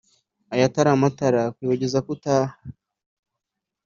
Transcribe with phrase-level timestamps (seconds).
[0.53, 2.53] Ayatara matara akwibagiza ko utaha